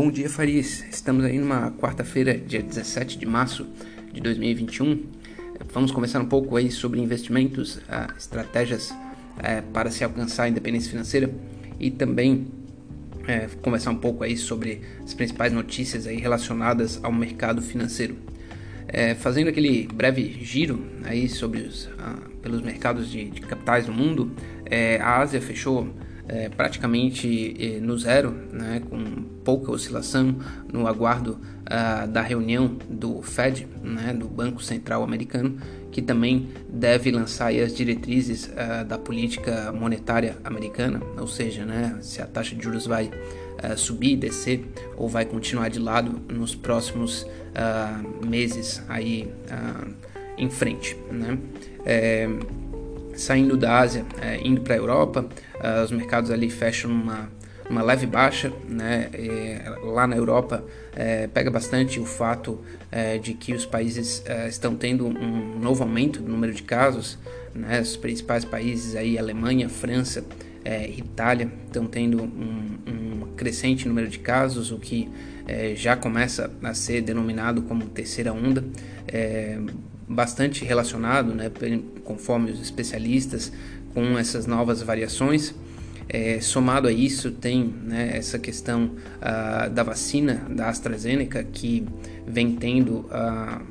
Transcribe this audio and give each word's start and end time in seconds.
Bom 0.00 0.12
dia, 0.12 0.30
Faris. 0.30 0.84
Estamos 0.92 1.24
aí 1.24 1.40
numa 1.40 1.72
quarta-feira, 1.72 2.38
dia 2.38 2.62
17 2.62 3.18
de 3.18 3.26
março 3.26 3.66
de 4.12 4.20
2021. 4.20 5.02
Vamos 5.72 5.90
conversar 5.90 6.20
um 6.20 6.26
pouco 6.26 6.56
aí 6.56 6.70
sobre 6.70 7.00
investimentos, 7.00 7.80
ah, 7.88 8.06
estratégias 8.16 8.94
eh, 9.42 9.60
para 9.72 9.90
se 9.90 10.04
alcançar 10.04 10.44
a 10.44 10.48
independência 10.48 10.88
financeira 10.88 11.28
e 11.80 11.90
também 11.90 12.46
eh, 13.26 13.48
conversar 13.60 13.90
um 13.90 13.96
pouco 13.96 14.22
aí 14.22 14.36
sobre 14.36 14.82
as 15.02 15.14
principais 15.14 15.52
notícias 15.52 16.06
aí 16.06 16.18
relacionadas 16.18 17.00
ao 17.02 17.10
mercado 17.10 17.60
financeiro. 17.60 18.18
Eh, 18.86 19.16
fazendo 19.16 19.48
aquele 19.48 19.88
breve 19.92 20.38
giro 20.44 20.80
aí 21.02 21.28
sobre 21.28 21.62
os, 21.62 21.88
ah, 21.98 22.20
pelos 22.40 22.62
mercados 22.62 23.10
de, 23.10 23.24
de 23.30 23.40
capitais 23.40 23.86
do 23.86 23.92
mundo, 23.92 24.30
a 25.00 25.18
Ásia 25.18 25.40
fechou 25.40 25.92
é, 26.28 26.48
praticamente 26.48 27.56
é, 27.58 27.80
no 27.80 27.96
zero, 27.98 28.30
né, 28.52 28.82
com 28.88 29.04
pouca 29.42 29.72
oscilação 29.72 30.36
no 30.70 30.86
aguardo 30.86 31.40
uh, 31.64 32.06
da 32.06 32.20
reunião 32.20 32.76
do 32.88 33.22
Fed, 33.22 33.66
né, 33.82 34.12
do 34.12 34.28
Banco 34.28 34.62
Central 34.62 35.02
Americano, 35.02 35.58
que 35.90 36.02
também 36.02 36.48
deve 36.68 37.10
lançar 37.10 37.52
as 37.52 37.74
diretrizes 37.74 38.44
uh, 38.44 38.84
da 38.84 38.98
política 38.98 39.72
monetária 39.72 40.36
americana, 40.44 41.00
ou 41.18 41.26
seja, 41.26 41.64
né, 41.64 41.98
se 42.02 42.20
a 42.20 42.26
taxa 42.26 42.54
de 42.54 42.62
juros 42.62 42.86
vai 42.86 43.06
uh, 43.06 43.76
subir, 43.76 44.16
descer 44.16 44.66
ou 44.96 45.08
vai 45.08 45.24
continuar 45.24 45.70
de 45.70 45.78
lado 45.78 46.20
nos 46.32 46.54
próximos 46.54 47.26
meses 48.24 48.80
aí 48.88 49.28
em 50.36 50.48
frente. 50.48 50.96
Né? 51.10 51.36
É, 51.84 52.28
saindo 53.18 53.56
da 53.56 53.78
Ásia, 53.78 54.06
é, 54.20 54.40
indo 54.42 54.60
para 54.60 54.74
a 54.74 54.78
Europa, 54.78 55.26
uh, 55.56 55.84
os 55.84 55.90
mercados 55.90 56.30
ali 56.30 56.48
fecham 56.48 56.90
uma, 56.90 57.28
uma 57.68 57.82
leve 57.82 58.06
baixa, 58.06 58.52
né? 58.68 59.10
E 59.12 59.86
lá 59.86 60.06
na 60.06 60.16
Europa 60.16 60.64
é, 60.94 61.26
pega 61.26 61.50
bastante 61.50 61.98
o 61.98 62.06
fato 62.06 62.60
é, 62.90 63.18
de 63.18 63.34
que 63.34 63.52
os 63.52 63.66
países 63.66 64.22
é, 64.24 64.48
estão 64.48 64.76
tendo 64.76 65.06
um 65.06 65.58
novo 65.58 65.82
aumento 65.82 66.20
do 66.22 66.30
número 66.30 66.54
de 66.54 66.62
casos, 66.62 67.18
né? 67.54 67.80
Os 67.80 67.96
principais 67.96 68.44
países 68.44 68.94
aí, 68.94 69.18
Alemanha, 69.18 69.68
França, 69.68 70.24
é, 70.64 70.88
Itália, 70.88 71.50
estão 71.66 71.86
tendo 71.86 72.22
um, 72.22 72.78
um, 72.86 73.26
crescente 73.36 73.86
número 73.86 74.08
de 74.08 74.18
casos, 74.18 74.70
o 74.70 74.78
que 74.78 75.08
é, 75.46 75.74
já 75.74 75.96
começa 75.96 76.50
a 76.62 76.74
ser 76.74 77.02
denominado 77.02 77.62
como 77.62 77.84
terceira 77.86 78.32
onda 78.32 78.64
bastante 80.08 80.64
relacionado, 80.64 81.34
né, 81.34 81.50
conforme 82.04 82.50
os 82.50 82.60
especialistas, 82.60 83.52
com 83.92 84.18
essas 84.18 84.46
novas 84.46 84.82
variações. 84.82 85.54
É, 86.08 86.40
somado 86.40 86.88
a 86.88 86.92
isso, 86.92 87.30
tem 87.30 87.74
né, 87.82 88.16
essa 88.16 88.38
questão 88.38 88.92
uh, 89.18 89.68
da 89.68 89.82
vacina 89.82 90.46
da 90.48 90.68
AstraZeneca, 90.68 91.44
que 91.44 91.86
vem 92.26 92.56
tendo 92.56 93.00
uh, 93.00 93.62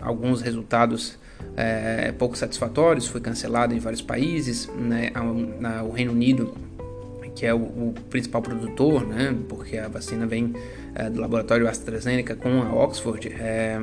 alguns 0.00 0.42
resultados 0.42 1.16
uh, 1.40 2.12
pouco 2.18 2.36
satisfatórios, 2.36 3.06
foi 3.06 3.20
cancelado 3.20 3.72
em 3.72 3.78
vários 3.78 4.02
países. 4.02 4.68
Né, 4.76 5.12
a, 5.14 5.20
a, 5.78 5.82
o 5.84 5.92
Reino 5.92 6.10
Unido, 6.10 6.56
que 7.36 7.46
é 7.46 7.54
o, 7.54 7.58
o, 7.58 7.94
principal 8.10 8.42
produtor, 8.42 9.06
né, 9.06 9.36
porque 9.48 9.78
a 9.78 9.86
vacina 9.86 10.26
vem 10.26 10.54
eh, 10.94 11.10
do 11.10 11.20
laboratório 11.20 11.68
AstraZeneca 11.68 12.34
com 12.34 12.62
a 12.62 12.72
Oxford 12.72 13.28
eh, 13.28 13.78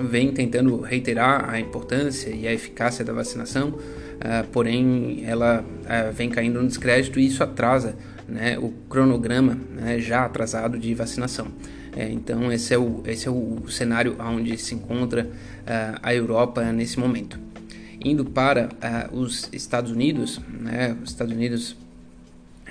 vem 0.00 0.32
tentando 0.32 0.80
reiterar 0.80 1.48
a 1.48 1.58
importância 1.58 2.30
e 2.30 2.46
a 2.46 2.52
eficácia 2.52 3.04
da 3.04 3.12
vacinação, 3.12 3.68
uh, 3.68 4.46
porém 4.52 5.22
ela 5.24 5.62
uh, 5.62 6.12
vem 6.12 6.28
caindo 6.28 6.60
no 6.60 6.68
descrédito 6.68 7.18
e 7.18 7.26
isso 7.26 7.42
atrasa 7.42 7.96
né, 8.28 8.58
o 8.58 8.70
cronograma 8.88 9.58
né, 9.74 9.98
já 9.98 10.24
atrasado 10.24 10.78
de 10.78 10.94
vacinação. 10.94 11.48
É, 11.96 12.08
então 12.08 12.52
esse 12.52 12.72
é 12.72 12.78
o, 12.78 13.02
esse 13.06 13.26
é 13.26 13.30
o 13.30 13.62
cenário 13.68 14.16
onde 14.20 14.56
se 14.58 14.74
encontra 14.74 15.24
uh, 15.24 15.98
a 16.02 16.14
Europa 16.14 16.62
nesse 16.72 16.98
momento. 16.98 17.38
Indo 18.04 18.24
para 18.24 18.68
os 19.12 19.48
Estados 19.52 19.90
Unidos, 19.90 20.40
né, 20.48 20.96
os 21.02 21.10
Estados 21.10 21.34
Unidos 21.34 21.76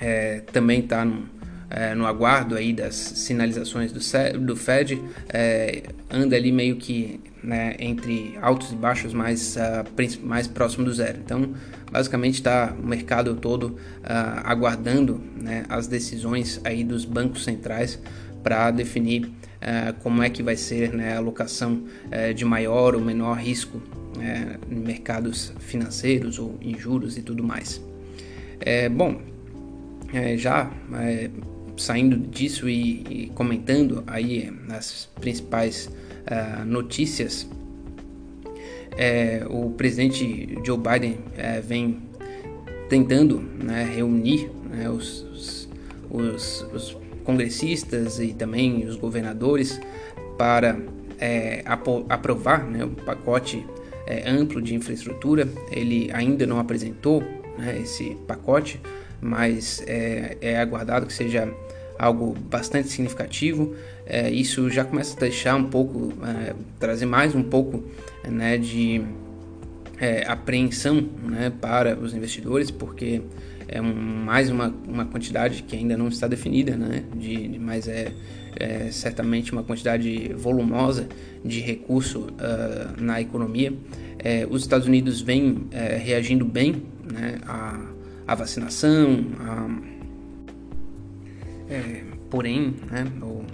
é, 0.00 0.40
também 0.52 0.80
está 0.80 1.04
no, 1.04 1.28
é, 1.70 1.94
no 1.94 2.06
aguardo 2.06 2.54
aí 2.54 2.72
das 2.72 2.94
sinalizações 2.94 3.92
do, 3.92 4.00
do 4.40 4.56
Fed, 4.56 5.02
é, 5.28 5.82
anda 6.10 6.36
ali 6.36 6.50
meio 6.50 6.76
que 6.76 7.20
né, 7.42 7.76
entre 7.78 8.36
altos 8.40 8.72
e 8.72 8.74
baixos 8.74 9.12
mais, 9.12 9.56
uh, 9.56 10.26
mais 10.26 10.46
próximo 10.46 10.84
do 10.84 10.92
zero. 10.92 11.18
Então, 11.24 11.54
basicamente 11.90 12.34
está 12.34 12.74
o 12.78 12.86
mercado 12.86 13.34
todo 13.36 13.68
uh, 13.68 13.78
aguardando 14.44 15.22
né, 15.36 15.64
as 15.68 15.86
decisões 15.86 16.60
aí 16.64 16.82
dos 16.82 17.04
bancos 17.04 17.44
centrais 17.44 17.98
para 18.42 18.70
definir 18.70 19.26
uh, 19.26 19.92
como 20.02 20.22
é 20.22 20.30
que 20.30 20.42
vai 20.42 20.56
ser 20.56 20.92
né, 20.92 21.14
a 21.14 21.18
alocação 21.18 21.84
de 22.34 22.44
maior 22.44 22.94
ou 22.94 23.00
menor 23.00 23.38
risco 23.38 23.80
em 24.70 24.74
mercados 24.74 25.52
financeiros 25.60 26.38
ou 26.38 26.58
em 26.60 26.76
juros 26.76 27.16
e 27.16 27.22
tudo 27.22 27.44
mais. 27.44 27.80
É, 28.60 28.88
bom, 28.88 29.20
é, 30.12 30.36
já 30.36 30.70
é, 30.94 31.30
saindo 31.78 32.16
disso 32.16 32.68
e, 32.68 33.04
e, 33.08 33.32
comentando 33.34 34.02
aí 34.06 34.52
as 34.70 35.08
principais 35.20 35.86
uh, 35.86 36.64
notícias, 36.64 37.48
é, 38.96 39.46
o 39.48 39.70
presidente 39.70 40.58
Joe 40.64 40.76
Biden 40.76 41.18
é, 41.36 41.60
vem 41.60 41.98
tentando 42.88 43.40
né, 43.40 43.84
reunir 43.84 44.50
né, 44.70 44.90
os, 44.90 45.22
os, 45.30 45.68
os, 46.10 46.66
os, 46.74 46.98
congressistas 47.22 48.18
e 48.18 48.32
também 48.32 48.86
os 48.86 48.96
governadores 48.96 49.78
para 50.38 50.80
é, 51.20 51.62
aprovar 52.08 52.64
né, 52.64 52.82
um 52.86 52.94
pacote 52.94 53.66
é, 54.06 54.28
amplo 54.28 54.62
de 54.62 54.74
infraestrutura. 54.74 55.46
Ele 55.70 56.10
ainda 56.12 56.46
não 56.46 56.58
apresentou 56.58 57.22
né, 57.58 57.78
esse 57.82 58.16
pacote, 58.26 58.80
mas 59.20 59.82
é, 59.86 60.38
é 60.40 60.58
aguardado 60.58 61.06
que 61.06 61.12
seja 61.12 61.52
algo 61.98 62.34
bastante 62.48 62.88
significativo. 62.88 63.74
É, 64.06 64.30
isso 64.30 64.70
já 64.70 64.84
começa 64.84 65.16
a 65.16 65.20
deixar 65.20 65.56
um 65.56 65.64
pouco, 65.64 66.12
é, 66.24 66.54
trazer 66.78 67.06
mais 67.06 67.34
um 67.34 67.42
pouco 67.42 67.84
né, 68.26 68.56
de 68.56 69.02
é, 70.00 70.24
apreensão 70.26 71.08
né, 71.24 71.52
para 71.60 71.98
os 71.98 72.14
investidores, 72.14 72.70
porque 72.70 73.20
é 73.66 73.82
um, 73.82 73.92
mais 73.92 74.48
uma, 74.50 74.74
uma 74.86 75.04
quantidade 75.04 75.62
que 75.64 75.76
ainda 75.76 75.96
não 75.96 76.08
está 76.08 76.26
definida, 76.26 76.76
né, 76.76 77.04
de, 77.14 77.48
de 77.48 77.58
mas 77.58 77.88
é, 77.88 78.12
é, 78.56 78.90
certamente 78.90 79.52
uma 79.52 79.62
quantidade 79.62 80.32
volumosa 80.34 81.08
de 81.44 81.60
recurso 81.60 82.20
uh, 82.20 83.00
na 83.00 83.20
economia. 83.20 83.72
É, 84.18 84.46
os 84.50 84.62
Estados 84.62 84.86
Unidos 84.86 85.20
vêm 85.20 85.66
é, 85.70 85.96
reagindo 85.96 86.44
bem 86.44 86.82
né, 87.12 87.38
à, 87.46 87.80
à 88.26 88.34
vacinação, 88.34 89.24
a 89.40 89.98
é, 91.68 92.02
porém, 92.30 92.76
né, 92.90 93.04
no, 93.04 93.44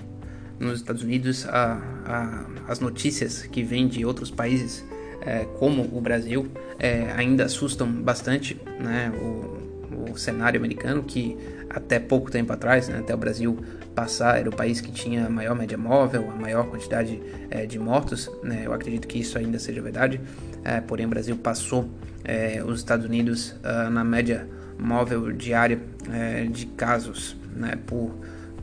nos 0.59 0.81
Estados 0.81 1.03
Unidos, 1.03 1.47
a, 1.49 1.81
a, 2.05 2.47
as 2.69 2.81
notícias 2.81 3.43
que 3.43 3.63
vêm 3.63 3.89
de 3.89 4.05
outros 4.05 4.31
países, 4.31 4.85
é, 5.21 5.45
como 5.59 5.83
o 5.93 6.01
Brasil, 6.01 6.47
é, 6.79 7.13
ainda 7.17 7.45
assustam 7.45 7.91
bastante 7.91 8.61
né, 8.81 9.13
o, 9.21 10.13
o, 10.13 10.19
cenário 10.19 10.59
americano, 10.59 11.03
que 11.03 11.37
até 11.69 11.99
pouco 11.99 12.31
tempo 12.31 12.53
atrás, 12.53 12.89
né, 12.89 12.99
até 12.99 13.15
o 13.15 13.19
Brasil 13.19 13.59
passar, 13.95 14.39
era 14.39 14.49
o 14.49 14.55
país 14.55 14.81
que 14.81 14.91
tinha 14.91 15.27
a 15.27 15.31
maior 15.31 15.55
média 15.55 15.79
móvel, 15.79 16.31
a 16.31 16.37
maior 16.37 16.67
quantidade 16.67 17.21
é, 17.51 17.65
de 17.67 17.79
mortos. 17.79 18.31
Né, 18.43 18.63
eu 18.65 18.73
acredito 18.73 19.07
que 19.07 19.19
isso 19.19 19.39
ainda 19.39 19.59
seja 19.59 19.81
verdade, 19.81 20.21
é, 20.65 20.81
porém 20.81 21.07
o 21.07 21.09
Brasil 21.09 21.37
passou 21.37 21.89
é, 22.25 22.63
os 22.65 22.79
Estados 22.79 23.07
Unidos 23.07 23.51
uh, 23.63 23.91
na 23.91 24.03
média 24.03 24.49
móvel 24.79 25.31
diária 25.33 25.81
é, 26.11 26.45
de 26.45 26.67
casos 26.67 27.37
né, 27.55 27.75
por, 27.87 28.15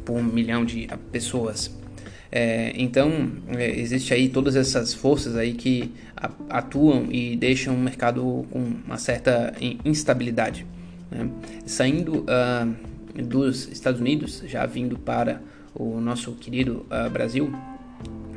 por 0.04 0.18
um 0.18 0.24
milhão 0.24 0.66
de 0.66 0.90
pessoas. 1.12 1.72
É, 2.32 2.72
então 2.76 3.30
é, 3.50 3.80
existe 3.80 4.14
aí 4.14 4.30
todas 4.30 4.56
essas 4.56 4.94
forças 4.94 5.36
aí 5.36 5.54
que 5.54 5.92
atuam 6.50 7.08
e 7.12 7.36
deixam 7.36 7.76
o 7.76 7.78
mercado 7.78 8.46
com 8.50 8.60
uma 8.86 8.98
certa 8.98 9.54
instabilidade. 9.84 10.66
Né? 11.10 11.30
Saindo 11.66 12.22
uh, 12.22 12.74
dos 13.16 13.68
Estados 13.72 14.00
Unidos, 14.00 14.44
já 14.46 14.66
vindo 14.66 14.98
para 14.98 15.42
o 15.74 16.00
nosso 16.00 16.34
querido 16.34 16.86
uh, 16.90 17.10
Brasil, 17.10 17.52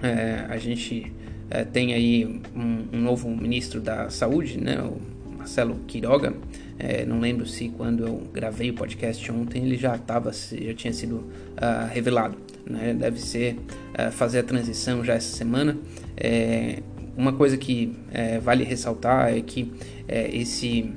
é, 0.03 0.45
a 0.49 0.57
gente 0.59 1.13
é, 1.51 1.65
tem 1.65 1.95
aí 1.95 2.41
um, 2.55 2.97
um, 2.97 3.01
novo 3.01 3.29
ministro 3.29 3.81
da 3.81 4.11
Saúde, 4.11 4.59
né, 4.59 4.81
o 4.81 4.99
Marcelo 5.39 5.77
Quiroga, 5.87 6.35
é, 6.79 7.05
não 7.05 7.21
lembro 7.21 7.47
se 7.47 7.69
quando 7.69 8.07
eu 8.07 8.23
gravei 8.33 8.71
o 8.71 8.75
podcast 8.75 9.31
ontem 9.31 9.65
ele 9.65 9.77
já 9.77 9.95
estava, 9.95 10.33
já 10.33 10.75
tinha 10.75 10.93
sido 10.93 11.17
uh, 11.17 11.89
revelado. 11.91 12.37
Né? 12.67 12.95
Deve 12.95 13.21
ser 13.21 13.57
uh, 13.93 14.11
fazer 14.11 14.41
a 14.41 14.43
transição 14.43 15.05
já 15.05 15.15
essa 15.15 15.37
semana. 15.37 15.77
É, 16.17 16.83
uma 17.17 17.33
coisa 17.33 17.57
que 17.57 17.95
é, 18.13 18.39
vale 18.41 18.65
ressaltar 18.65 19.33
é 19.33 19.41
que 19.41 19.71
é, 20.09 20.35
esse 20.37 20.93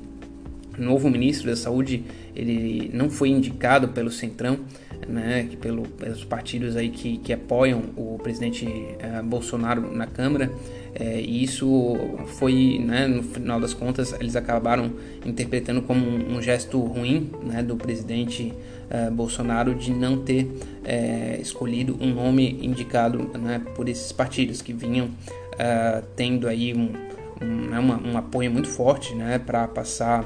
novo 0.78 1.10
ministro 1.10 1.50
da 1.50 1.56
Saúde 1.56 2.04
ele 2.36 2.92
não 2.94 3.10
foi 3.10 3.30
indicado 3.30 3.88
pelo 3.90 4.12
Centrão, 4.12 4.60
né, 5.08 5.50
pelo, 5.60 5.84
pelos 5.84 6.24
partidos 6.24 6.76
aí 6.76 6.90
que, 6.90 7.18
que 7.18 7.34
apoiam 7.34 7.84
o 7.96 8.20
presidente 8.22 8.66
uh, 8.66 9.24
Bolsonaro 9.24 9.92
na 9.94 10.06
Câmara, 10.06 10.52
é, 10.94 11.20
e 11.22 11.44
isso 11.44 11.96
foi, 12.38 12.82
né, 12.84 13.08
no 13.08 13.22
final 13.22 13.60
das 13.60 13.74
contas, 13.74 14.14
eles 14.20 14.36
acabaram 14.36 14.92
interpretando 15.26 15.82
como 15.82 16.06
um, 16.06 16.38
um 16.38 16.42
gesto 16.42 16.80
ruim 16.80 17.30
né, 17.44 17.62
do 17.62 17.76
presidente 17.76 18.52
uh, 18.90 19.12
Bolsonaro 19.12 19.76
de 19.76 19.92
não 19.92 20.18
ter 20.18 20.50
é, 20.84 21.38
escolhido 21.40 21.98
um 22.02 22.14
nome 22.14 22.60
indicado 22.62 23.30
né, 23.38 23.62
por 23.76 23.88
esses 23.88 24.12
partidos 24.12 24.62
que 24.62 24.74
vinham 24.74 25.10
tendo 26.16 26.48
aí 26.48 26.72
um, 26.72 26.92
um, 27.42 27.68
né, 27.68 27.80
um 27.80 28.16
apoio 28.16 28.52
muito 28.52 28.68
forte 28.68 29.16
né, 29.16 29.40
para 29.40 29.68
passar 29.68 30.24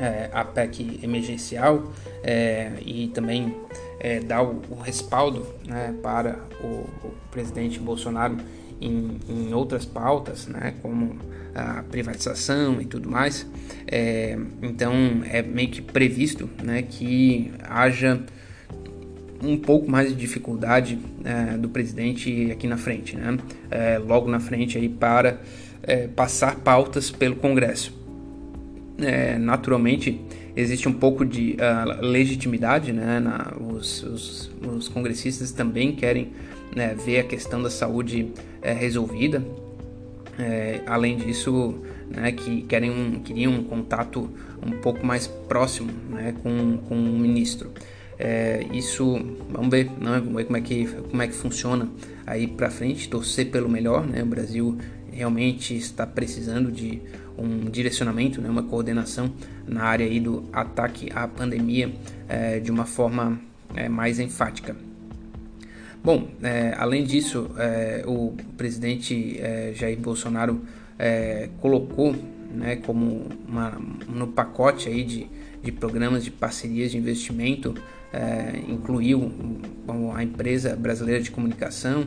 é, 0.00 0.30
a 0.32 0.44
PEC 0.44 1.00
emergencial 1.02 1.92
é, 2.22 2.72
e 2.84 3.08
também 3.08 3.54
é, 3.98 4.20
dar 4.20 4.42
o, 4.42 4.62
o 4.70 4.80
respaldo 4.80 5.46
né, 5.66 5.94
para 6.02 6.38
o, 6.62 7.06
o, 7.06 7.14
presidente 7.30 7.78
Bolsonaro 7.78 8.36
em, 8.80 9.18
em, 9.28 9.54
outras 9.54 9.84
pautas, 9.84 10.46
né, 10.46 10.74
como 10.82 11.16
a 11.54 11.82
privatização 11.84 12.80
e 12.80 12.84
tudo 12.84 13.10
mais. 13.10 13.46
É, 13.86 14.38
então 14.62 14.92
é 15.30 15.42
meio 15.42 15.68
que 15.70 15.80
previsto 15.80 16.48
né, 16.62 16.82
que 16.82 17.52
haja 17.62 18.20
um 19.42 19.56
pouco 19.56 19.90
mais 19.90 20.08
de 20.08 20.14
dificuldade 20.14 20.98
é, 21.24 21.56
do 21.56 21.68
presidente 21.68 22.50
aqui 22.50 22.66
na 22.66 22.76
frente, 22.76 23.16
né, 23.16 23.38
é, 23.70 23.98
logo 23.98 24.28
na 24.28 24.40
frente 24.40 24.76
aí 24.78 24.88
para 24.88 25.40
passar 26.16 26.56
pautas 26.56 27.12
pelo 27.12 27.36
Congresso 27.36 27.95
é, 28.98 29.38
naturalmente 29.38 30.20
existe 30.56 30.88
um 30.88 30.92
pouco 30.92 31.24
de 31.24 31.56
uh, 31.56 32.04
legitimidade, 32.04 32.92
né? 32.92 33.20
Na, 33.20 33.52
os, 33.60 34.02
os, 34.02 34.50
os, 34.62 34.88
congressistas 34.88 35.52
também 35.52 35.94
querem 35.94 36.32
né, 36.74 36.94
ver 36.94 37.20
a 37.20 37.24
questão 37.24 37.62
da 37.62 37.70
saúde 37.70 38.32
é, 38.62 38.72
resolvida. 38.72 39.44
É, 40.38 40.82
além 40.86 41.16
disso, 41.16 41.78
né, 42.10 42.32
que 42.32 42.62
querem 42.62 42.90
um, 42.90 43.20
queriam 43.20 43.52
um 43.52 43.64
contato 43.64 44.28
um 44.62 44.72
pouco 44.72 45.04
mais 45.04 45.26
próximo 45.26 45.90
né, 46.10 46.34
com, 46.42 46.78
com 46.88 46.94
o 46.94 47.18
ministro. 47.18 47.70
É, 48.18 48.66
isso, 48.72 49.18
vamos 49.50 49.70
ver, 49.70 49.86
né, 49.86 50.20
vamos 50.20 50.34
ver 50.34 50.44
como 50.44 50.56
é 50.56 50.60
que, 50.60 50.86
como 50.86 51.22
é 51.22 51.26
que 51.26 51.34
funciona 51.34 51.88
aí 52.26 52.46
para 52.46 52.70
frente, 52.70 53.08
torcer 53.08 53.50
pelo 53.50 53.68
melhor. 53.68 54.06
Né, 54.06 54.22
o 54.22 54.26
Brasil 54.26 54.76
realmente 55.10 55.74
está 55.74 56.06
precisando 56.06 56.70
de 56.70 57.00
um 57.38 57.70
direcionamento, 57.70 58.40
né, 58.40 58.48
uma 58.48 58.62
coordenação 58.62 59.32
na 59.66 59.84
área 59.84 60.06
aí 60.06 60.20
do 60.20 60.44
ataque 60.52 61.10
à 61.14 61.26
pandemia 61.28 61.92
é, 62.28 62.58
de 62.60 62.70
uma 62.70 62.84
forma 62.84 63.40
é, 63.74 63.88
mais 63.88 64.18
enfática. 64.18 64.76
Bom, 66.02 66.28
é, 66.42 66.72
além 66.78 67.04
disso, 67.04 67.50
é, 67.58 68.04
o 68.06 68.34
presidente 68.56 69.40
é, 69.40 69.72
Jair 69.74 69.98
Bolsonaro 69.98 70.62
é, 70.98 71.48
colocou 71.60 72.14
né, 72.54 72.76
como 72.76 73.26
uma, 73.48 73.76
no 74.08 74.28
pacote 74.28 74.88
aí 74.88 75.02
de, 75.02 75.26
de 75.62 75.72
programas 75.72 76.24
de 76.24 76.30
parcerias 76.30 76.92
de 76.92 76.98
investimento, 76.98 77.74
incluiu 78.66 79.30
a 80.14 80.22
empresa 80.22 80.74
brasileira 80.74 81.20
de 81.20 81.30
comunicação, 81.30 82.06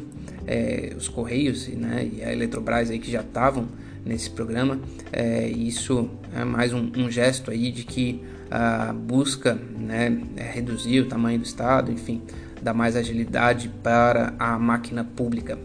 os 0.98 1.08
Correios 1.08 1.68
né, 1.68 2.10
e 2.12 2.24
a 2.24 2.32
Eletrobras 2.32 2.90
aí 2.90 2.98
que 2.98 3.12
já 3.12 3.22
estavam 3.22 3.68
nesse 4.06 4.30
programa. 4.30 4.80
É, 5.12 5.48
isso 5.48 6.10
é 6.36 6.44
mais 6.44 6.74
um, 6.74 6.92
um, 6.96 7.10
gesto 7.10 7.52
aí 7.52 7.72
de 7.72 7.84
que 7.84 8.22
a 8.50 8.94
busca 8.94 9.54
né, 9.56 10.22
é 10.36 10.44
reduzir 10.44 11.02
o 11.02 11.06
tamanho 11.06 11.40
do 11.40 11.46
Estado, 11.46 11.92
enfim, 11.92 12.22
dar 12.62 12.74
mais 12.74 12.96
agilidade 12.96 13.70
para 13.84 14.34
a 14.40 14.58
máquina 14.58 15.04
pública. 15.04 15.58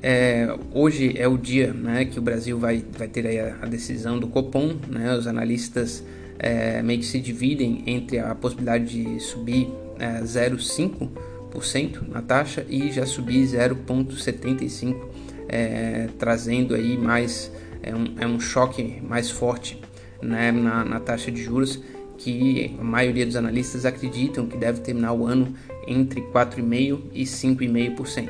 É, 0.00 0.56
hoje 0.72 1.14
é 1.16 1.26
o 1.26 1.36
dia 1.36 1.72
né, 1.72 2.04
que 2.04 2.18
o 2.18 2.22
Brasil 2.22 2.58
vai, 2.58 2.84
vai 2.96 3.08
ter 3.08 3.26
a, 3.40 3.64
a, 3.64 3.66
decisão 3.66 4.18
do 4.18 4.28
Copom. 4.28 4.76
Né, 4.88 5.14
os 5.16 5.26
analistas 5.26 6.04
é, 6.38 6.82
meio 6.82 7.00
que 7.00 7.06
se 7.06 7.18
dividem 7.20 7.82
entre 7.86 8.18
a 8.18 8.34
possibilidade 8.34 8.84
de 8.84 9.20
subir 9.20 9.68
é, 9.98 10.20
0,5% 10.20 12.08
na 12.08 12.22
taxa 12.22 12.64
e 12.68 12.92
já 12.92 13.04
subir 13.04 13.44
0,75% 13.44 14.96
é, 15.48 16.08
trazendo 16.18 16.74
aí 16.74 16.96
mais 16.96 17.50
é 17.82 17.94
um, 17.94 18.14
é 18.18 18.26
um 18.26 18.40
choque 18.40 19.00
mais 19.02 19.30
forte 19.30 19.80
né, 20.20 20.52
na, 20.52 20.84
na 20.84 21.00
taxa 21.00 21.30
de 21.30 21.42
juros 21.42 21.80
que 22.18 22.76
a 22.78 22.84
maioria 22.84 23.24
dos 23.24 23.36
analistas 23.36 23.86
acreditam 23.86 24.46
que 24.46 24.56
deve 24.56 24.80
terminar 24.80 25.12
o 25.12 25.24
ano 25.24 25.54
entre 25.86 26.20
4,5% 26.20 27.00
e 27.14 27.22
5,5%. 27.22 28.28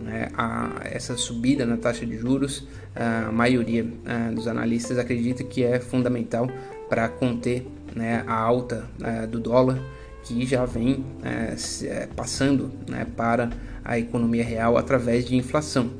Né? 0.00 0.28
A, 0.36 0.80
essa 0.84 1.16
subida 1.16 1.64
na 1.64 1.76
taxa 1.76 2.04
de 2.06 2.16
juros, 2.16 2.66
a 2.94 3.30
maioria 3.30 3.86
a, 4.06 4.30
dos 4.32 4.48
analistas 4.48 4.98
acredita 4.98 5.44
que 5.44 5.62
é 5.62 5.78
fundamental 5.78 6.48
para 6.88 7.08
conter 7.08 7.66
né, 7.94 8.24
a 8.26 8.34
alta 8.34 8.88
a, 9.02 9.26
do 9.26 9.38
dólar, 9.38 9.78
que 10.24 10.44
já 10.44 10.64
vem 10.64 11.04
é, 11.22 11.54
é, 11.86 12.08
passando 12.16 12.72
né, 12.88 13.06
para 13.16 13.50
a 13.84 13.98
economia 13.98 14.44
real 14.44 14.76
através 14.76 15.24
de 15.24 15.36
inflação. 15.36 15.90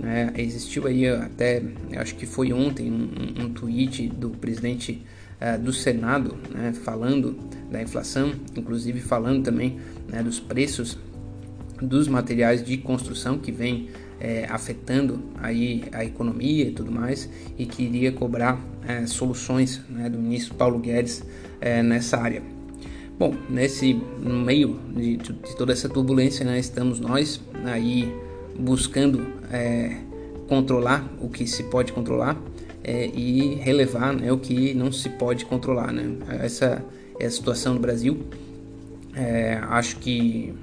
Né? 0.00 0.32
Existiu 0.36 0.86
aí 0.86 1.06
até, 1.06 1.62
acho 1.96 2.14
que 2.14 2.26
foi 2.26 2.52
ontem, 2.52 2.90
um, 2.90 3.44
um 3.44 3.50
tweet 3.50 4.08
do 4.08 4.30
presidente 4.30 5.02
uh, 5.40 5.60
do 5.60 5.72
Senado 5.72 6.36
né, 6.50 6.72
falando 6.72 7.38
da 7.70 7.82
inflação, 7.82 8.32
inclusive 8.56 9.00
falando 9.00 9.44
também 9.44 9.78
né, 10.10 10.22
dos 10.22 10.40
preços 10.40 10.98
dos 11.80 12.06
materiais 12.08 12.64
de 12.64 12.76
construção 12.78 13.38
que 13.38 13.50
vem 13.50 13.88
é, 14.20 14.46
afetando 14.48 15.20
aí 15.36 15.84
a 15.92 16.04
economia 16.04 16.68
e 16.68 16.70
tudo 16.70 16.92
mais 16.92 17.28
e 17.58 17.66
queria 17.66 18.12
cobrar 18.12 18.60
é, 18.86 19.04
soluções 19.04 19.80
né, 19.88 20.08
do 20.08 20.16
ministro 20.16 20.54
Paulo 20.54 20.78
Guedes 20.78 21.24
é, 21.60 21.82
nessa 21.82 22.18
área. 22.18 22.40
Bom, 23.18 23.34
nesse 23.50 23.94
no 23.94 24.40
meio 24.40 24.78
de, 24.94 25.16
de 25.16 25.56
toda 25.56 25.72
essa 25.72 25.88
turbulência, 25.88 26.44
né, 26.44 26.58
estamos 26.58 27.00
nós 27.00 27.40
aí 27.64 28.14
buscando 28.58 29.26
é, 29.50 29.96
controlar 30.48 31.06
o 31.20 31.28
que 31.28 31.46
se 31.46 31.64
pode 31.64 31.92
controlar 31.92 32.40
é, 32.84 33.06
e 33.06 33.54
relevar 33.56 34.12
né, 34.12 34.32
o 34.32 34.38
que 34.38 34.74
não 34.74 34.90
se 34.92 35.08
pode 35.08 35.44
controlar. 35.44 35.92
Né? 35.92 36.16
Essa 36.40 36.84
é 37.18 37.26
a 37.26 37.30
situação 37.30 37.74
do 37.74 37.80
Brasil. 37.80 38.26
É, 39.14 39.60
acho 39.68 39.96
que 39.96 40.54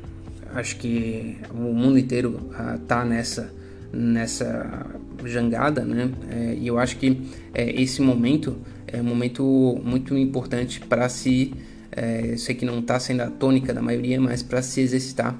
acho 0.53 0.77
que 0.77 1.37
o 1.53 1.73
mundo 1.73 1.99
inteiro 1.99 2.39
está 2.81 3.01
ah, 3.01 3.05
nessa 3.05 3.53
nessa 3.91 4.85
jangada, 5.25 5.83
né? 5.83 6.11
É, 6.29 6.55
e 6.59 6.67
eu 6.67 6.77
acho 6.77 6.97
que 6.97 7.21
é, 7.53 7.81
esse 7.81 8.01
momento 8.01 8.57
é 8.87 9.01
um 9.01 9.03
momento 9.03 9.79
muito 9.83 10.17
importante 10.17 10.79
para 10.79 11.07
se 11.09 11.53
é, 11.91 12.35
sei 12.37 12.55
que 12.55 12.65
não 12.65 12.79
está 12.79 12.99
sendo 12.99 13.21
a 13.21 13.27
tônica 13.27 13.73
da 13.73 13.81
maioria, 13.81 14.19
mas 14.19 14.43
para 14.43 14.61
se 14.61 14.81
exercitar 14.81 15.35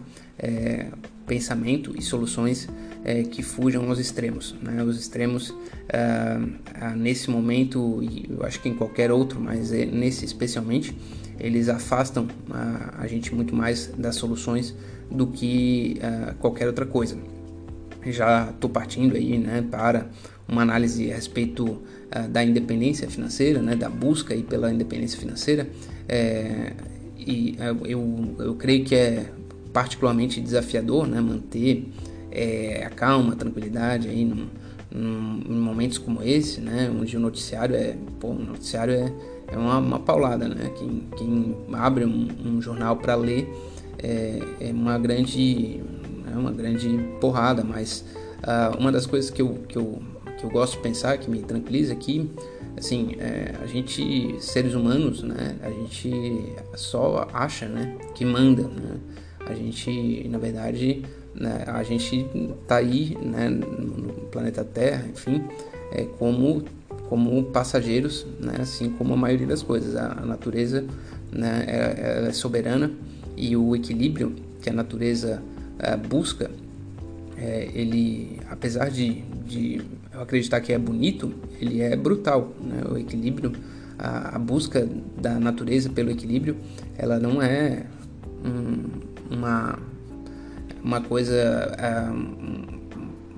pensamento 1.30 1.94
e 1.96 2.02
soluções 2.02 2.68
é, 3.06 3.22
que 3.22 3.44
fujam 3.44 3.88
aos 3.88 4.00
extremos. 4.00 4.56
Né? 4.62 4.84
Os 4.84 5.00
extremos, 5.00 5.56
ah, 5.94 6.42
ah, 6.74 6.96
nesse 6.96 7.30
momento, 7.30 8.02
e 8.02 8.26
eu 8.30 8.44
acho 8.44 8.60
que 8.60 8.68
em 8.68 8.74
qualquer 8.74 9.12
outro, 9.12 9.40
mas 9.40 9.72
é, 9.72 9.86
nesse 9.86 10.26
especialmente, 10.26 10.98
eles 11.40 11.70
afastam 11.70 12.28
a, 12.50 13.04
a, 13.04 13.08
gente 13.08 13.34
muito 13.34 13.56
mais 13.56 13.92
das 13.98 14.16
soluções 14.16 14.76
do 15.10 15.28
que 15.28 16.00
ah, 16.02 16.34
qualquer 16.40 16.66
outra 16.66 16.86
coisa. 16.86 17.16
Já 18.08 18.50
estou 18.50 18.70
partindo 18.70 19.16
aí 19.16 19.38
né, 19.38 19.64
para 19.70 20.10
uma 20.48 20.64
análise 20.64 21.12
a 21.12 21.16
respeito 21.16 21.80
da 22.32 22.44
independência 22.44 23.08
financeira, 23.08 23.62
né, 23.62 23.76
da 23.76 23.88
busca 23.88 24.34
aí 24.34 24.42
pela 24.42 24.74
independência 24.74 25.20
financeira. 25.20 25.70
É, 26.08 26.74
e 27.16 27.56
eu, 27.86 28.36
eu 28.40 28.56
creio 28.56 28.84
que 28.84 28.96
é 28.96 29.30
particularmente 29.74 30.40
desafiador, 30.42 31.08
né? 31.08 31.20
Manter 31.20 31.88
é, 32.32 32.84
a 32.86 32.90
calma, 32.90 33.34
a 33.34 33.36
tranquilidade 33.36 34.08
aí 34.08 34.26
num, 34.26 34.48
num, 34.92 35.42
em 35.48 35.60
momentos 35.60 35.98
como 35.98 36.24
esse, 36.24 36.62
né? 36.62 36.90
Onde 36.90 37.16
o 37.18 37.20
noticiário 37.20 37.76
é, 37.76 37.96
pô, 38.20 38.30
o 38.30 38.40
noticiário 38.40 38.94
é, 38.94 39.14
é 39.48 39.58
uma, 39.58 39.78
uma 39.78 40.00
paulada, 40.00 40.48
né? 40.48 40.72
Quem, 40.78 41.04
quem 41.18 41.56
abre 41.74 42.06
um, 42.06 42.28
um 42.46 42.62
jornal 42.62 42.98
para 42.98 43.16
ler 43.16 43.48
é, 43.98 44.40
é, 44.60 44.72
uma 44.72 44.98
grande, 44.98 45.82
é 46.32 46.38
uma 46.38 46.52
grande 46.52 46.90
porrada, 47.20 47.64
mas 47.64 48.06
uh, 48.40 48.78
uma 48.80 48.92
das 48.92 49.06
coisas 49.06 49.30
que 49.30 49.42
eu, 49.42 49.60
que 49.68 49.78
eu 49.78 50.02
que 50.40 50.46
eu 50.46 50.50
gosto 50.50 50.78
de 50.78 50.80
pensar, 50.80 51.18
que 51.18 51.30
me 51.30 51.42
tranquiliza 51.42 51.92
aqui, 51.92 52.32
assim, 52.78 53.16
é, 53.20 53.56
a 53.62 53.68
gente, 53.68 54.38
seres 54.40 54.74
humanos, 54.74 55.22
né, 55.22 55.58
a 55.62 55.70
gente 55.70 56.56
só 56.76 57.28
acha, 57.34 57.68
né, 57.68 57.98
que 58.16 58.24
manda, 58.24 58.64
né, 58.64 58.98
a 59.50 59.54
gente, 59.54 60.28
na 60.30 60.38
verdade, 60.38 61.04
né, 61.34 61.64
a 61.68 61.84
gente 61.84 62.26
está 62.62 62.78
aí 62.78 63.18
né, 63.22 63.50
no 63.50 64.14
planeta 64.32 64.64
Terra, 64.64 65.06
enfim, 65.12 65.44
é, 65.92 66.04
como 66.18 66.64
como 67.10 67.44
passageiros, 67.46 68.26
né? 68.40 68.58
assim 68.60 68.92
como 68.92 69.16
a 69.16 69.18
maioria 69.18 69.48
das 69.48 69.64
coisas. 69.64 69.96
A, 69.96 70.20
a 70.22 70.26
natureza 70.26 70.86
né? 71.32 71.66
é, 71.68 72.28
é, 72.28 72.32
soberana 72.32 72.92
e 73.36 73.58
o 73.58 73.76
equilíbrio 73.76 74.36
que 74.62 74.70
a 74.70 74.74
natureza 74.74 75.42
é, 75.80 75.98
busca, 75.98 76.52
é, 77.36 77.70
ele, 77.74 78.40
apesar 78.50 78.92
de, 78.92 79.24
de 79.48 79.82
eu 80.14 80.22
acreditar 80.22 80.62
que 80.62 80.72
é 80.72 80.78
bonito, 80.78 81.34
ele 81.60 81.82
é 81.82 81.96
brutal. 81.96 82.54
Né? 82.62 82.84
O 82.90 82.98
equilíbrio, 82.98 83.54
a, 83.98 84.36
a, 84.36 84.40
busca 84.40 84.88
da 85.20 85.40
natureza 85.40 85.90
pelo 85.90 86.12
equilíbrio, 86.12 86.58
ela 86.96 87.18
não 87.18 87.42
é 87.42 87.86
uma, 89.30 89.80
uma 90.84 91.02
coisa, 91.02 91.36
é, 91.78 92.10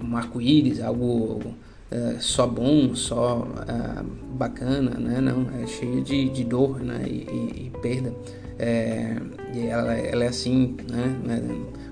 um 0.04 0.18
arco-íris, 0.18 0.82
algo 0.82 1.56
é, 1.92 2.16
só 2.20 2.48
bom, 2.48 2.96
só 2.96 3.48
é, 3.68 4.04
bacana, 4.34 4.92
né? 4.92 5.20
Não, 5.20 5.48
é 5.62 5.68
cheio 5.68 6.02
de, 6.02 6.30
de 6.30 6.44
dor 6.44 6.80
né? 6.80 7.04
e, 7.06 7.28
e, 7.30 7.66
e 7.68 7.72
perda. 7.82 8.14
É, 8.58 9.18
e 9.54 9.68
ela, 9.68 9.94
ela, 9.94 10.24
é 10.24 10.28
assim, 10.28 10.78
né? 10.90 11.20
né 11.26 11.42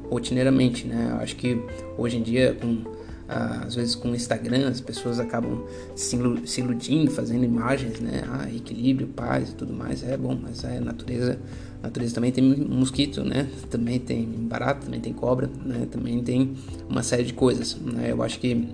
rotineiramente, 0.10 0.88
né? 0.88 1.10
Eu 1.12 1.18
acho 1.18 1.36
que 1.36 1.62
hoje 1.98 2.18
em 2.18 2.24
dia, 2.24 2.58
com, 2.60 2.84
ah, 3.28 3.64
às 3.66 3.76
vezes 3.76 3.94
com 3.94 4.12
o 4.12 4.16
Instagram, 4.16 4.70
as 4.70 4.80
pessoas 4.80 5.20
acabam 5.20 5.66
se, 5.96 6.16
iludindo, 6.60 7.12
fazendo 7.12 7.44
imagens, 7.44 8.00
né? 8.00 8.24
Ah, 8.32 8.48
equilíbrio, 8.50 9.08
paz 9.08 9.50
e 9.50 9.56
tudo 9.56 9.74
mais. 9.74 10.02
É 10.04 10.16
bom, 10.16 10.40
mas 10.42 10.64
a 10.64 10.80
natureza, 10.80 11.38
a 11.82 11.88
natureza 11.88 12.16
também 12.16 12.32
tem 12.32 12.44
mosquito, 12.44 13.24
né? 13.24 13.50
Também 13.70 14.00
tem 14.00 14.26
barato, 14.26 14.86
também 14.86 15.00
tem 15.00 15.14
cobra, 15.14 15.50
né? 15.64 15.88
Também 15.90 16.22
tem 16.24 16.56
uma 16.90 17.04
série 17.04 17.24
de 17.24 17.34
coisas, 17.34 17.76
né? 17.76 18.12
Eu 18.12 18.22
acho 18.22 18.40
que 18.40 18.68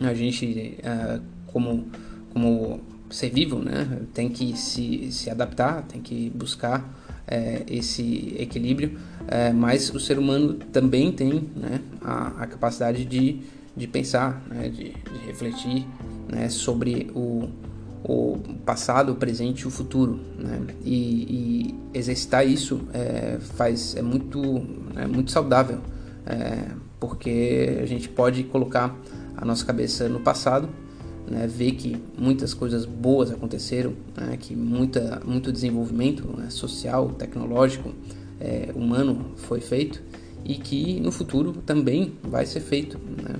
a 0.00 0.12
gente, 0.12 0.78
ah, 0.84 1.20
como, 1.46 1.86
como 2.32 2.80
ser 3.08 3.30
vivo, 3.30 3.58
né? 3.58 4.02
Tem 4.12 4.28
que 4.28 4.56
se, 4.56 5.10
se 5.10 5.30
adaptar, 5.30 5.82
tem 5.82 6.02
que 6.02 6.30
buscar 6.30 6.92
é, 7.26 7.62
esse 7.68 8.34
equilíbrio, 8.38 8.98
é, 9.26 9.52
mas 9.52 9.90
o 9.90 9.98
ser 9.98 10.18
humano 10.18 10.54
também 10.54 11.10
tem 11.10 11.48
né, 11.56 11.80
a, 12.00 12.42
a, 12.42 12.46
capacidade 12.46 13.04
de, 13.04 13.40
de 13.76 13.86
pensar, 13.86 14.42
né, 14.48 14.68
de, 14.68 14.90
de, 14.90 15.26
refletir 15.26 15.86
né, 16.28 16.48
sobre 16.48 17.10
o, 17.14 17.48
o 18.04 18.38
passado, 18.64 19.12
o 19.12 19.14
presente 19.16 19.62
e 19.62 19.66
o 19.66 19.70
futuro. 19.70 20.20
Né? 20.38 20.66
E, 20.84 20.94
e, 20.94 21.98
exercitar 21.98 22.46
isso 22.46 22.82
é, 22.92 23.38
faz, 23.40 23.96
é 23.96 24.02
muito, 24.02 24.40
é 24.96 25.06
muito 25.06 25.30
saudável, 25.30 25.80
é, 26.26 26.68
porque 27.00 27.78
a 27.82 27.86
gente 27.86 28.08
pode 28.08 28.44
colocar 28.44 28.94
a 29.36 29.44
nossa 29.44 29.64
cabeça 29.64 30.08
no 30.08 30.20
passado 30.20 30.68
né, 31.28 31.46
ver 31.46 31.72
que 31.72 31.96
muitas 32.16 32.54
coisas 32.54 32.84
boas 32.84 33.30
aconteceram, 33.30 33.94
né, 34.16 34.36
que 34.38 34.54
muita, 34.54 35.20
muito 35.24 35.52
desenvolvimento 35.52 36.24
né, 36.36 36.50
social, 36.50 37.10
tecnológico, 37.10 37.92
é, 38.40 38.70
humano 38.74 39.32
foi 39.36 39.60
feito 39.60 40.02
e 40.44 40.54
que 40.54 41.00
no 41.00 41.10
futuro 41.10 41.52
também 41.64 42.14
vai 42.22 42.46
ser 42.46 42.60
feito. 42.60 42.98
Né? 42.98 43.34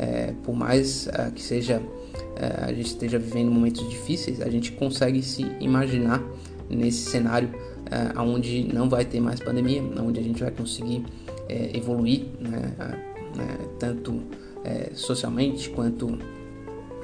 É, 0.00 0.32
por 0.42 0.56
mais 0.56 1.08
uh, 1.08 1.30
que 1.30 1.42
seja 1.42 1.76
uh, 1.76 2.64
a 2.64 2.72
gente 2.72 2.86
esteja 2.86 3.18
vivendo 3.18 3.50
momentos 3.50 3.86
difíceis, 3.86 4.40
a 4.40 4.48
gente 4.48 4.72
consegue 4.72 5.22
se 5.22 5.42
imaginar 5.60 6.24
nesse 6.70 7.10
cenário 7.10 7.50
uh, 7.50 8.18
onde 8.22 8.62
não 8.72 8.88
vai 8.88 9.04
ter 9.04 9.20
mais 9.20 9.40
pandemia, 9.40 9.82
onde 10.02 10.18
a 10.18 10.22
gente 10.22 10.42
vai 10.42 10.50
conseguir 10.50 11.04
evoluir, 11.74 12.26
né, 12.38 12.72
né, 13.36 13.58
tanto 13.76 14.22
socialmente 14.94 15.68
quanto 15.70 16.16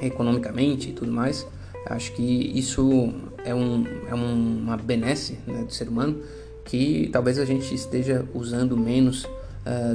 economicamente 0.00 0.90
e 0.90 0.92
tudo 0.92 1.10
mais. 1.10 1.44
Acho 1.86 2.12
que 2.12 2.22
isso 2.22 3.12
é, 3.44 3.52
um, 3.52 3.84
é 4.08 4.14
uma 4.14 4.76
benesse 4.76 5.36
né, 5.48 5.64
do 5.64 5.72
ser 5.72 5.88
humano 5.88 6.22
que 6.64 7.10
talvez 7.12 7.40
a 7.40 7.44
gente 7.44 7.74
esteja 7.74 8.24
usando 8.32 8.76
menos 8.76 9.26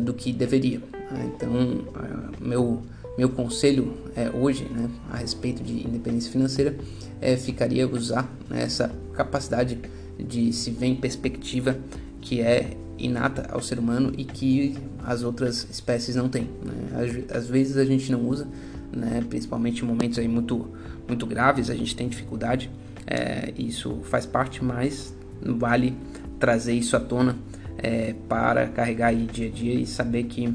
do 0.03 0.13
que 0.13 0.33
deveria. 0.33 0.81
Né? 1.11 1.31
Então, 1.35 1.51
uh, 1.51 2.31
meu, 2.39 2.81
meu 3.17 3.29
conselho 3.29 3.93
é, 4.15 4.29
hoje 4.29 4.65
né, 4.65 4.89
a 5.09 5.17
respeito 5.17 5.63
de 5.63 5.87
independência 5.87 6.31
financeira 6.31 6.75
é, 7.19 7.35
ficaria 7.37 7.87
usar 7.87 8.29
né, 8.49 8.63
essa 8.63 8.91
capacidade 9.13 9.79
de 10.17 10.53
se 10.53 10.71
ver 10.71 10.87
em 10.87 10.95
perspectiva 10.95 11.77
que 12.19 12.41
é 12.41 12.77
inata 12.97 13.47
ao 13.51 13.61
ser 13.61 13.79
humano 13.79 14.13
e 14.15 14.23
que 14.23 14.77
as 15.03 15.23
outras 15.23 15.67
espécies 15.71 16.15
não 16.15 16.29
têm. 16.29 16.43
Né? 16.63 17.25
Às, 17.29 17.37
às 17.37 17.47
vezes 17.47 17.77
a 17.77 17.85
gente 17.85 18.11
não 18.11 18.27
usa 18.27 18.47
né? 18.93 19.23
principalmente 19.27 19.83
em 19.83 19.87
momentos 19.87 20.19
aí 20.19 20.27
muito, 20.27 20.67
muito 21.07 21.25
graves, 21.25 21.69
a 21.69 21.75
gente 21.75 21.95
tem 21.95 22.07
dificuldade, 22.07 22.69
é, 23.07 23.53
isso 23.57 24.01
faz 24.03 24.25
parte, 24.25 24.63
mas 24.63 25.15
vale 25.41 25.95
trazer 26.39 26.73
isso 26.73 26.95
à 26.95 26.99
tona 26.99 27.37
é, 27.77 28.13
para 28.27 28.67
carregar 28.67 29.07
aí 29.07 29.25
dia 29.25 29.47
a 29.47 29.51
dia 29.51 29.73
e 29.73 29.85
saber 29.85 30.23
que 30.23 30.53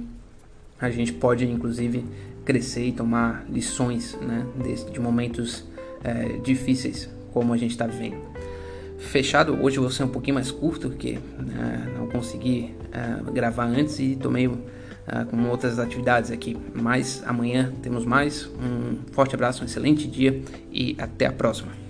a 0.81 0.91
gente 0.91 1.13
pode 1.13 1.47
inclusive 1.47 2.05
crescer 2.45 2.87
e 2.87 2.93
tomar 2.93 3.45
lições 3.49 4.17
né, 4.21 4.47
de, 4.63 4.93
de 4.93 5.01
momentos 5.01 5.65
é, 6.05 6.39
difíceis 6.39 7.09
como 7.33 7.53
a 7.53 7.57
gente 7.57 7.73
está 7.73 7.87
vivendo. 7.87 8.17
Fechado, 8.99 9.59
hoje 9.63 9.77
eu 9.77 9.83
vou 9.83 9.91
ser 9.91 10.05
um 10.05 10.09
pouquinho 10.09 10.35
mais 10.35 10.51
curto, 10.51 10.89
porque 10.89 11.19
né, 11.39 11.93
não 11.97 12.07
consegui 12.07 12.75
é, 12.93 13.31
gravar 13.31 13.67
antes 13.67 13.99
e 13.99 14.17
tomei 14.17 14.49
uh, 15.07 15.27
com 15.31 15.49
outras 15.49 15.79
atividades 15.79 16.31
aqui. 16.31 16.57
Mas 16.75 17.23
amanhã 17.27 17.73
temos 17.83 18.05
mais. 18.05 18.47
Um 18.47 18.99
forte 19.13 19.35
abraço, 19.35 19.63
um 19.63 19.67
excelente 19.67 20.07
dia 20.07 20.41
e 20.73 20.97
até 20.99 21.27
a 21.27 21.33
próxima. 21.33 21.86